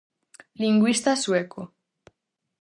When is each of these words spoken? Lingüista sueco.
Lingüista 0.61 1.15
sueco. 1.15 1.61